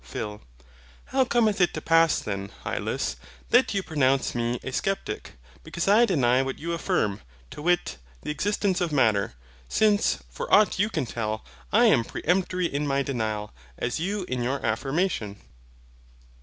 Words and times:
PHIL. 0.03 0.41
How 1.13 1.25
cometh 1.25 1.61
it 1.61 1.75
to 1.75 1.79
pass 1.81 2.17
then, 2.21 2.49
Hylas, 2.65 3.17
that 3.51 3.75
you 3.75 3.83
pronounce 3.83 4.33
me 4.33 4.59
A 4.63 4.71
SCEPTIC, 4.71 5.33
because 5.63 5.87
I 5.87 6.05
deny 6.05 6.41
what 6.41 6.57
you 6.57 6.73
affirm, 6.73 7.21
to 7.51 7.61
wit, 7.61 7.97
the 8.23 8.31
existence 8.31 8.81
of 8.81 8.91
Matter? 8.91 9.35
Since, 9.69 10.23
for 10.27 10.51
aught 10.51 10.79
you 10.79 10.89
can 10.89 11.05
tell, 11.05 11.45
I 11.71 11.85
am 11.85 11.99
as 11.99 12.07
peremptory 12.07 12.65
in 12.65 12.87
my 12.87 13.03
denial, 13.03 13.53
as 13.77 13.99
you 13.99 14.23
in 14.27 14.41
your 14.41 14.65
affirmation. 14.65 15.39